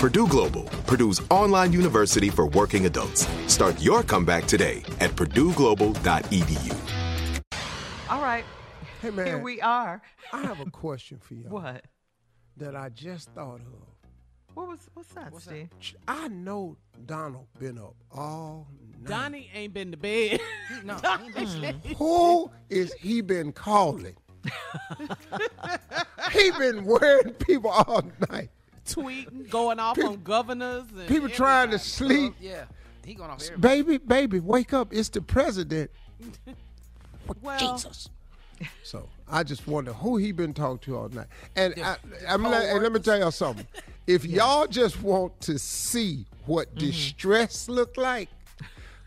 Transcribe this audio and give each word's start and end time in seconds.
Purdue 0.00 0.26
Global, 0.28 0.62
Purdue's 0.86 1.20
online 1.28 1.74
university 1.74 2.30
for 2.30 2.46
working 2.46 2.86
adults. 2.86 3.28
Start 3.52 3.78
your 3.82 4.02
comeback 4.02 4.46
today 4.46 4.82
at 4.98 5.10
purdueglobal.edu. 5.10 6.74
All 8.08 8.22
right. 8.22 8.42
Hey 9.02 9.10
man, 9.10 9.26
Here 9.26 9.36
we 9.38 9.60
are. 9.60 10.00
I 10.32 10.40
have 10.40 10.60
a 10.60 10.70
question 10.70 11.18
for 11.18 11.34
you. 11.34 11.44
What? 11.50 11.84
That 12.56 12.74
I 12.74 12.88
just 12.88 13.28
thought 13.32 13.60
of. 13.60 13.66
What 14.54 14.68
was 14.68 14.88
what's 14.94 15.12
that, 15.12 15.38
Steve? 15.38 15.68
Ch- 15.80 15.96
I 16.08 16.28
know 16.28 16.78
Donald 17.04 17.48
been 17.58 17.76
up 17.76 17.94
all 18.10 18.68
night. 19.02 19.06
Donnie 19.06 19.50
ain't 19.52 19.74
been 19.74 19.90
to 19.90 19.98
bed. 19.98 20.40
No, 20.82 20.94
hmm. 20.94 21.92
Who 21.96 22.50
is 22.70 22.94
he 22.94 23.20
been 23.20 23.52
calling? 23.52 24.16
he 26.32 26.50
been 26.52 26.86
wearing 26.86 27.34
people 27.34 27.68
all 27.68 28.02
night. 28.30 28.48
Tweeting, 28.94 29.48
going 29.50 29.78
off 29.78 29.96
People- 29.96 30.10
on 30.10 30.22
governors. 30.22 30.84
And 30.96 31.08
People 31.08 31.28
trying 31.28 31.70
to 31.70 31.76
everybody. 31.76 31.84
sleep. 31.84 32.34
yeah, 32.40 32.64
he 33.04 33.14
going 33.14 33.30
off 33.30 33.42
everybody. 33.42 33.82
Baby, 33.82 33.98
baby, 33.98 34.40
wake 34.40 34.72
up. 34.72 34.92
It's 34.92 35.08
the 35.08 35.22
president. 35.22 35.90
Well, 37.42 37.76
Jesus. 37.76 38.08
So 38.82 39.08
I 39.28 39.42
just 39.42 39.66
wonder 39.66 39.92
who 39.92 40.16
he 40.16 40.32
been 40.32 40.52
talking 40.52 40.78
to 40.78 40.96
all 40.96 41.08
night. 41.08 41.28
And 41.56 41.74
I, 41.82 41.96
I'm 42.28 42.42
let, 42.42 42.68
and 42.68 42.82
let 42.82 42.92
me 42.92 43.00
tell 43.00 43.18
y'all 43.18 43.30
something. 43.30 43.66
If 44.06 44.24
y'all 44.24 44.66
just 44.66 45.00
want 45.02 45.40
to 45.42 45.56
see 45.56 46.26
what 46.46 46.68
mm-hmm. 46.70 46.78
distress 46.78 47.68
look 47.68 47.96
like, 47.96 48.28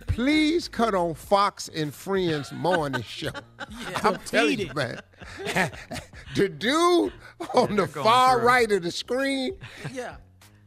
please 0.07 0.67
cut 0.67 0.93
on 0.95 1.13
Fox 1.13 1.69
and 1.69 1.93
Friends 1.93 2.51
morning 2.51 3.01
show. 3.03 3.29
I'm 4.03 4.17
telling 4.25 4.59
you, 4.59 4.71
man. 4.73 4.99
the 6.35 6.49
dude 6.49 7.13
on 7.53 7.75
the 7.75 7.87
far 7.87 8.39
right 8.39 8.71
of 8.71 8.83
the 8.83 8.91
screen, 8.91 9.57
Yeah. 9.91 10.15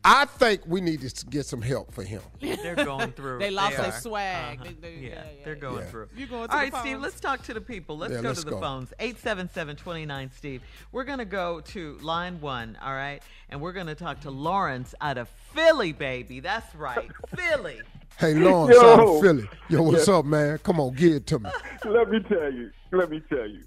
I 0.09 0.25
think 0.25 0.61
we 0.67 0.81
need 0.81 1.01
to 1.01 1.27
get 1.27 1.47
some 1.47 1.61
help 1.61 1.93
for 1.93 2.05
him. 2.05 2.23
They're 2.41 2.77
going 2.77 3.11
through. 3.11 3.39
They 3.41 3.51
lost 3.51 3.77
their 3.77 3.87
are. 3.87 3.93
swag. 3.93 4.61
Uh-huh. 4.61 4.71
They- 4.81 4.89
they- 4.89 4.95
yeah, 5.01 5.09
yeah, 5.09 5.15
yeah, 5.39 5.45
they're 5.45 5.57
going 5.57 5.79
yeah. 5.81 5.85
through. 5.91 6.09
You 6.17 6.27
going 6.29 6.47
to 6.49 6.55
All 6.55 6.65
the 6.65 6.71
right, 6.71 6.81
Steve, 6.83 7.01
let's 7.01 7.19
talk 7.19 7.43
to 7.45 7.55
the 7.55 7.61
people. 7.61 7.99
Let's 7.99 8.13
Yeah, 8.13 8.21
go 8.23 8.29
let's 8.29 8.39
to 8.41 8.45
the 8.45 8.51
go. 8.53 8.61
phones. 8.61 8.93
877-29 9.01 10.33
Steve. 10.33 10.63
We're 10.93 11.03
going 11.03 11.19
to 11.19 11.25
go 11.25 11.61
to 11.61 11.99
line 12.03 12.41
1, 12.41 12.79
all 12.81 12.93
right? 12.95 13.21
And 13.49 13.61
we're 13.61 13.73
going 13.73 13.89
to 13.89 13.97
talk 13.97 14.21
to 14.21 14.31
Lawrence 14.31 14.95
out 15.01 15.19
of 15.19 15.29
Philly, 15.53 15.93
baby. 15.93 16.39
That's 16.39 16.73
right. 16.77 17.11
Philly. 17.37 17.81
Hey, 18.19 18.32
Lawrence, 18.34 18.77
Yo. 18.77 18.93
out 18.93 19.00
of 19.00 19.21
Philly. 19.21 19.49
Yo, 19.69 19.82
what's 19.82 20.09
up, 20.09 20.25
man? 20.25 20.59
Come 20.59 20.81
on, 20.81 20.94
give 20.94 21.12
it 21.12 21.27
to 21.27 21.38
me. 21.38 21.50
Let 21.84 22.09
me 22.09 22.21
tell 22.21 22.50
you. 22.50 22.71
Let 22.93 23.10
me 23.10 23.21
tell 23.28 23.47
you. 23.47 23.62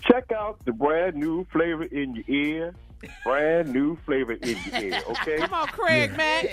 Check 0.00 0.32
out 0.32 0.64
the 0.64 0.72
brand 0.72 1.16
new 1.16 1.46
flavor 1.52 1.84
in 1.84 2.14
your 2.14 2.24
ear. 2.26 2.74
Brand 3.24 3.72
new 3.72 3.98
flavor 4.06 4.32
in 4.32 4.56
your 4.72 4.82
ear. 4.82 5.02
Okay. 5.10 5.38
Come 5.38 5.52
on, 5.52 5.66
Craig, 5.68 6.16
man. 6.16 6.46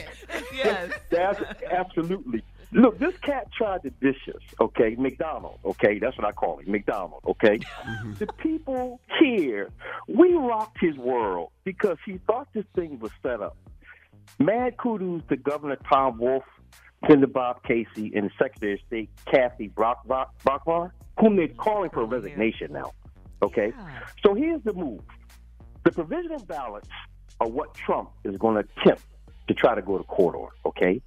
Yes. 0.53 0.91
That's 1.09 1.39
absolutely. 1.72 2.44
Look, 2.72 2.99
this 2.99 3.16
cat 3.22 3.51
tried 3.51 3.83
to 3.83 3.89
dish 3.89 4.28
us, 4.28 4.41
okay? 4.59 4.95
McDonald, 4.97 5.59
okay? 5.66 5.97
That's 5.97 6.17
what 6.17 6.28
I 6.28 6.31
call 6.31 6.57
him, 6.57 6.72
McDonald, 6.72 7.23
okay? 7.25 7.57
Mm-hmm. 7.57 8.13
The 8.16 8.28
people 8.33 8.99
here, 9.19 9.69
we 10.07 10.33
rocked 10.33 10.78
his 10.79 10.95
world 10.97 11.49
because 11.63 11.97
he 12.05 12.19
thought 12.28 12.47
this 12.53 12.66
thing 12.75 12.99
was 12.99 13.11
set 13.23 13.41
up. 13.41 13.57
Mad 14.38 14.78
kudos 14.78 15.23
to 15.29 15.38
Governor 15.38 15.78
Tom 15.91 16.19
Wolf, 16.19 16.44
Senator 17.07 17.28
Bob 17.28 17.63
Casey, 17.63 18.12
and 18.16 18.30
Secretary 18.38 18.74
of 18.74 18.80
State 18.88 19.09
Kathy 19.25 19.68
Brock, 19.68 20.06
Brock, 20.06 20.34
Boockvar, 20.46 20.91
whom 21.20 21.35
they're 21.35 21.47
calling 21.47 21.90
for 21.90 22.02
oh, 22.02 22.05
a 22.05 22.08
resignation 22.08 22.73
now, 22.73 22.91
okay? 23.41 23.73
Yeah. 23.76 23.99
So 24.23 24.34
here's 24.34 24.61
the 24.64 24.73
move. 24.73 25.02
The 25.84 25.91
provisional 25.91 26.43
ballots 26.46 26.90
are 27.40 27.47
what 27.47 27.73
Trump 27.73 28.09
is 28.23 28.35
going 28.38 28.61
to 28.61 28.70
attempt 28.82 29.03
to 29.47 29.53
try 29.53 29.76
to 29.76 29.82
go 29.82 29.97
to 29.97 30.03
court 30.03 30.35
on, 30.35 30.49
okay? 30.66 31.02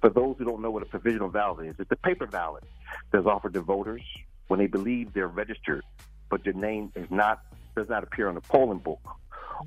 For 0.00 0.10
those 0.10 0.36
who 0.38 0.44
don't 0.44 0.62
know 0.62 0.70
what 0.70 0.82
a 0.82 0.86
provisional 0.86 1.28
ballot 1.28 1.66
is, 1.66 1.76
it's 1.78 1.90
a 1.90 1.96
paper 1.96 2.26
ballot 2.26 2.64
that's 3.12 3.26
offered 3.26 3.54
to 3.54 3.60
voters 3.60 4.02
when 4.48 4.60
they 4.60 4.66
believe 4.66 5.12
they're 5.12 5.28
registered, 5.28 5.82
but 6.30 6.44
their 6.44 6.52
name 6.52 6.92
is 6.94 7.10
not 7.10 7.42
does 7.76 7.88
not 7.88 8.04
appear 8.04 8.28
on 8.28 8.34
the 8.36 8.40
polling 8.40 8.78
book 8.78 9.00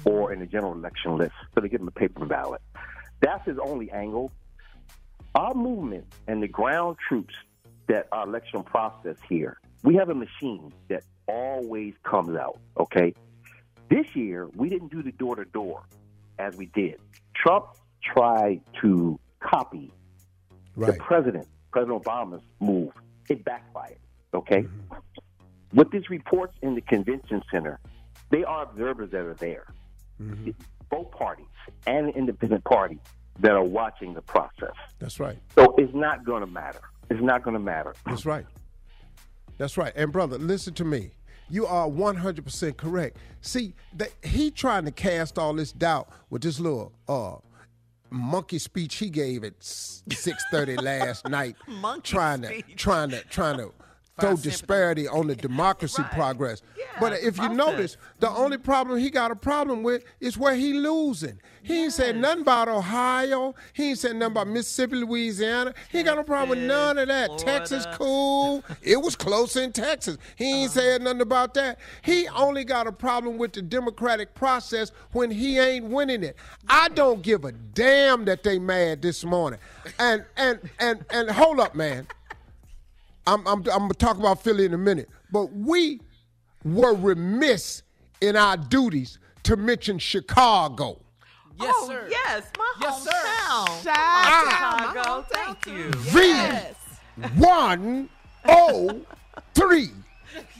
or 0.05 0.31
in 0.31 0.39
the 0.39 0.45
general 0.45 0.73
election 0.73 1.17
list. 1.17 1.33
So 1.53 1.61
they 1.61 1.67
give 1.69 1.79
them 1.79 1.87
a 1.87 1.91
paper 1.91 2.25
ballot. 2.25 2.61
That's 3.19 3.45
his 3.45 3.57
only 3.57 3.91
angle. 3.91 4.31
Our 5.37 5.53
movement 5.53 6.05
and 6.27 6.41
the 6.41 6.47
ground 6.47 6.97
troops 7.07 7.35
that 7.87 8.07
our 8.11 8.27
election 8.27 8.63
process 8.63 9.17
here, 9.29 9.59
we 9.83 9.93
have 9.93 10.09
a 10.09 10.15
machine 10.15 10.73
that 10.87 11.03
always 11.27 11.93
comes 12.01 12.35
out, 12.35 12.57
okay? 12.79 13.13
This 13.87 14.07
year, 14.15 14.49
we 14.55 14.67
didn't 14.67 14.89
do 14.89 15.03
the 15.03 15.11
door 15.11 15.35
to 15.35 15.45
door 15.45 15.83
as 16.39 16.55
we 16.55 16.65
did. 16.65 16.99
Trump 17.35 17.67
tried 18.01 18.61
to 18.81 19.19
copy 19.39 19.91
the 20.75 20.93
president, 20.93 21.47
President 21.71 22.03
Obama's 22.03 22.41
move 22.59 22.91
it 23.29 23.45
backfired. 23.45 23.99
Okay, 24.33 24.63
mm-hmm. 24.63 24.95
with 25.71 25.91
these 25.91 26.09
reports 26.09 26.57
in 26.63 26.73
the 26.73 26.81
convention 26.81 27.43
center, 27.51 27.79
they 28.31 28.43
are 28.43 28.63
observers 28.63 29.11
that 29.11 29.21
are 29.21 29.35
there, 29.35 29.67
mm-hmm. 30.19 30.49
both 30.89 31.11
parties 31.11 31.45
and 31.85 32.09
independent 32.15 32.63
party 32.63 32.97
that 33.39 33.51
are 33.51 33.63
watching 33.63 34.13
the 34.13 34.21
process. 34.21 34.73
That's 34.99 35.19
right. 35.19 35.37
So 35.55 35.73
it's 35.77 35.93
not 35.93 36.25
going 36.25 36.41
to 36.41 36.47
matter. 36.47 36.81
It's 37.09 37.21
not 37.21 37.43
going 37.43 37.53
to 37.53 37.59
matter. 37.59 37.93
That's 38.05 38.25
right. 38.25 38.45
That's 39.57 39.77
right. 39.77 39.93
And 39.95 40.11
brother, 40.11 40.37
listen 40.37 40.73
to 40.75 40.85
me. 40.85 41.11
You 41.49 41.65
are 41.65 41.87
100% 41.87 42.75
correct. 42.77 43.17
See, 43.41 43.73
that 43.95 44.11
he 44.23 44.51
trying 44.51 44.85
to 44.85 44.91
cast 44.91 45.39
all 45.39 45.53
this 45.53 45.71
doubt 45.71 46.09
with 46.29 46.41
this 46.41 46.59
little 46.59 46.91
uh 47.07 47.35
monkey 48.09 48.57
speech 48.59 48.95
he 48.95 49.09
gave 49.09 49.43
at 49.43 49.59
6:30 49.59 50.81
last 50.81 51.27
night 51.29 51.55
Monkey 51.67 52.01
trying 52.09 52.43
speech. 52.43 52.65
to 52.67 52.75
trying 52.75 53.09
to 53.09 53.21
trying 53.25 53.57
to 53.57 53.71
throw 54.19 54.35
disparity 54.35 55.07
on 55.07 55.27
the 55.27 55.35
democracy 55.47 56.03
progress. 56.11 56.61
but 56.99 57.13
if 57.13 57.37
you 57.37 57.49
notice, 57.49 57.97
the 58.19 58.29
only 58.29 58.57
problem 58.57 58.99
he 58.99 59.09
got 59.09 59.31
a 59.31 59.35
problem 59.35 59.83
with 59.83 60.03
is 60.19 60.37
where 60.37 60.55
he 60.55 60.73
losing. 60.73 61.39
He 61.63 61.83
ain't 61.83 61.93
said 61.93 62.15
nothing 62.15 62.41
about 62.41 62.69
Ohio. 62.69 63.53
He 63.73 63.89
ain't 63.89 63.99
said 63.99 64.15
nothing 64.15 64.31
about 64.31 64.47
Mississippi, 64.47 64.95
Louisiana. 64.95 65.73
He 65.91 65.97
ain't 65.99 66.07
got 66.07 66.15
no 66.15 66.23
problem 66.23 66.49
with 66.49 66.67
none 66.67 66.97
of 66.97 67.09
that. 67.09 67.37
Texas, 67.37 67.85
cool. 67.93 68.63
It 68.81 69.01
was 69.01 69.15
close 69.17 69.55
in 69.57 69.73
Texas. 69.73 70.17
He 70.37 70.63
ain't 70.63 70.71
said 70.71 71.01
nothing 71.01 71.21
about 71.21 71.53
that. 71.55 71.79
He 72.03 72.27
only 72.29 72.63
got 72.63 72.87
a 72.87 72.91
problem 72.93 73.37
with 73.37 73.51
the 73.51 73.61
democratic 73.61 74.33
process 74.33 74.91
when 75.11 75.29
he 75.29 75.59
ain't 75.59 75.85
winning 75.85 76.23
it. 76.23 76.37
I 76.69 76.87
don't 76.89 77.21
give 77.21 77.43
a 77.43 77.51
damn 77.51 78.23
that 78.25 78.43
they 78.43 78.59
mad 78.59 79.01
this 79.01 79.25
morning. 79.25 79.59
And 79.99 80.23
and 80.37 80.59
and 80.79 81.05
and 81.09 81.29
hold 81.29 81.59
up, 81.59 81.75
man. 81.75 82.07
I'm, 83.27 83.45
I'm, 83.45 83.59
I'm 83.59 83.63
going 83.63 83.89
to 83.89 83.95
talk 83.95 84.17
about 84.17 84.41
Philly 84.41 84.65
in 84.65 84.73
a 84.73 84.77
minute. 84.77 85.09
But 85.31 85.51
we 85.53 85.99
were 86.63 86.93
remiss 86.95 87.83
in 88.21 88.35
our 88.35 88.55
duties 88.57 89.19
to 89.43 89.57
mention 89.57 89.99
Chicago. 89.99 90.99
Yes, 91.59 91.73
oh, 91.77 91.87
sir. 91.87 92.07
yes, 92.09 92.51
my 92.57 92.73
Yes, 92.81 93.03
sir. 93.03 93.11
Shout 93.83 93.97
out, 93.97 94.93
Chicago. 94.93 95.25
Thank 95.29 95.65
you. 95.65 95.91
V 95.91 97.33
one 97.35 98.09
oh 98.47 99.01
three. 99.55 99.89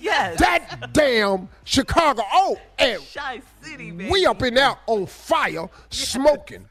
Yes. 0.01 0.39
That 0.39 0.91
damn 0.93 1.49
Chicago. 1.63 2.23
Oh, 2.33 2.57
and 2.79 3.01
Chi 3.13 3.41
City, 3.61 3.91
baby. 3.91 4.09
we 4.09 4.25
up 4.25 4.41
in 4.41 4.55
there 4.55 4.75
on 4.87 5.05
fire 5.05 5.69
smoking. 5.89 6.67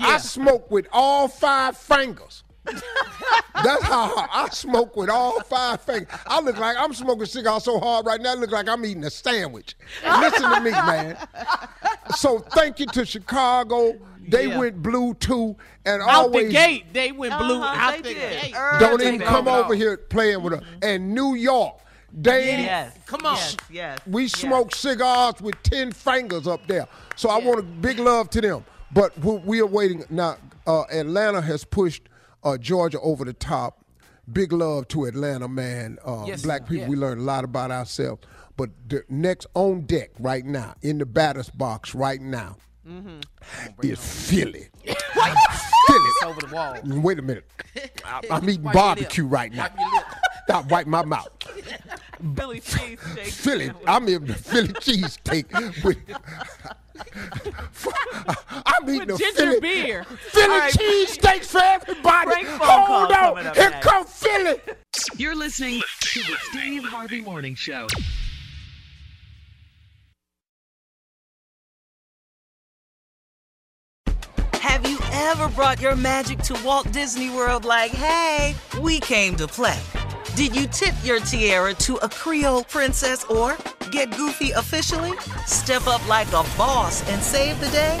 I 0.00 0.18
smoke 0.18 0.70
with 0.70 0.86
all 0.92 1.26
five 1.28 1.76
fingers. 1.76 2.44
That's 3.64 3.82
how 3.84 4.14
I 4.32 4.48
smoke 4.50 4.96
with 4.96 5.10
all 5.10 5.40
five 5.42 5.80
fingers. 5.82 6.08
I 6.26 6.40
look 6.40 6.58
like 6.58 6.76
I'm 6.78 6.92
smoking 6.94 7.26
cigars 7.26 7.64
so 7.64 7.80
hard 7.80 8.06
right 8.06 8.20
now. 8.20 8.32
I 8.32 8.34
look 8.34 8.52
like 8.52 8.68
I'm 8.68 8.84
eating 8.84 9.04
a 9.04 9.10
sandwich. 9.10 9.76
Listen 10.04 10.50
to 10.50 10.60
me, 10.60 10.70
man. 10.70 11.16
So 12.16 12.38
thank 12.38 12.78
you 12.78 12.86
to 12.86 13.04
Chicago. 13.04 13.94
They 14.28 14.46
Yeah. 14.46 14.58
went 14.58 14.82
blue 14.82 15.14
too, 15.14 15.56
and 15.86 16.02
Out 16.02 16.08
always 16.10 16.48
the 16.48 16.52
gate, 16.52 16.92
they 16.92 17.12
went 17.12 17.36
blue 17.38 17.60
Uh-huh, 17.62 17.94
out 17.96 18.02
the 18.02 18.14
gate. 18.14 18.54
Don't 18.78 19.00
even 19.02 19.20
come 19.20 19.48
over 19.48 19.74
here 19.74 19.96
playing 19.96 20.42
with 20.42 20.52
us. 20.54 20.62
And 20.82 21.14
New 21.14 21.34
York, 21.34 21.78
they 22.12 22.62
Yes. 22.62 22.92
Come 23.06 23.24
on. 23.24 23.36
Yes, 23.36 23.56
yes. 23.70 23.98
we 24.06 24.22
yes. 24.24 24.32
smoke 24.32 24.74
cigars 24.74 25.40
with 25.40 25.54
10 25.62 25.92
fingers 25.92 26.46
up 26.46 26.66
there. 26.66 26.86
So 27.16 27.30
I 27.30 27.38
want 27.38 27.58
a 27.58 27.62
big 27.62 27.98
love 27.98 28.28
to 28.30 28.40
them. 28.42 28.64
But 28.92 29.18
we, 29.18 29.36
we 29.38 29.60
are 29.60 29.66
waiting. 29.66 30.04
Now, 30.10 30.36
uh, 30.66 30.82
Atlanta 30.92 31.40
has 31.40 31.64
pushed 31.64 32.02
uh, 32.44 32.56
Georgia 32.58 33.00
over 33.00 33.24
the 33.24 33.32
top. 33.32 33.84
Big 34.32 34.52
love 34.52 34.88
to 34.88 35.04
Atlanta, 35.06 35.48
man. 35.48 35.98
Uh, 36.04 36.24
Yes, 36.26 36.42
black 36.42 36.62
people, 36.68 36.82
yeah. 36.84 36.88
we 36.88 36.96
learn 36.96 37.18
a 37.18 37.22
lot 37.22 37.44
about 37.44 37.70
ourselves. 37.70 38.22
But 38.56 38.70
the 38.88 39.02
next 39.08 39.46
on 39.54 39.82
deck 39.86 40.10
right 40.18 40.44
now, 40.44 40.74
in 40.82 40.98
the 40.98 41.06
batter's 41.06 41.48
box 41.50 41.94
right 41.94 42.20
now, 42.20 42.56
Mm-hmm. 42.86 43.20
is 43.82 43.98
Philly. 44.28 44.68
Philly. 44.82 46.10
over 46.24 46.40
the 46.40 46.48
wall. 46.52 46.74
Wait 47.02 47.18
a 47.18 47.22
minute. 47.22 47.44
I, 48.04 48.20
I'm 48.30 48.48
eating 48.48 48.62
barbecue 48.62 49.26
right 49.26 49.52
now. 49.52 49.64
Wipe 49.64 49.78
your 49.78 49.90
lip. 49.94 50.04
Stop, 50.44 50.70
wiping 50.70 50.90
my 50.90 51.04
mouth. 51.04 51.28
Philly 52.34 52.60
cheesesteak. 52.60 53.26
Philly. 53.30 53.70
I'm 53.86 54.08
eating 54.08 54.24
the 54.26 54.34
Philly 54.34 54.68
cheesesteak 54.68 55.84
with. 55.84 55.98
I'm 58.88 58.94
eating 58.94 59.06
With 59.08 59.16
a 59.20 59.22
ginger 59.22 59.36
Philly, 59.42 59.60
beer. 59.60 60.04
Philly 60.04 60.44
All 60.52 60.58
right. 60.58 60.72
cheesesteaks 60.72 61.44
for 61.46 61.60
everybody. 61.62 62.44
Frank 62.44 62.48
Hold 62.62 63.12
on. 63.12 63.54
Here 63.54 63.70
next. 63.70 63.86
come 63.86 64.04
Philly. 64.06 64.60
You're 65.16 65.36
listening 65.36 65.82
to 66.00 66.20
the 66.20 66.36
Steve 66.50 66.84
Harvey 66.84 67.20
Morning 67.20 67.54
Show. 67.54 67.86
Have 74.54 74.88
you 74.88 74.98
ever 75.12 75.48
brought 75.48 75.80
your 75.80 75.96
magic 75.96 76.38
to 76.40 76.54
Walt 76.64 76.90
Disney 76.92 77.30
World 77.30 77.64
like, 77.64 77.90
hey, 77.90 78.54
we 78.80 79.00
came 79.00 79.36
to 79.36 79.46
play? 79.46 79.78
Did 80.34 80.54
you 80.54 80.66
tip 80.66 80.94
your 81.04 81.20
tiara 81.20 81.74
to 81.74 81.96
a 81.96 82.08
Creole 82.08 82.64
princess 82.64 83.24
or 83.24 83.56
get 83.90 84.14
goofy 84.16 84.50
officially? 84.52 85.12
Step 85.46 85.86
up 85.86 86.06
like 86.08 86.28
a 86.28 86.44
boss 86.56 87.08
and 87.10 87.22
save 87.22 87.58
the 87.60 87.68
day? 87.68 88.00